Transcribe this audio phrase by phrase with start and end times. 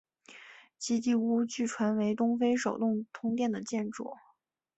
[0.79, 4.15] 奇迹屋据传为东非首幢通电的建筑。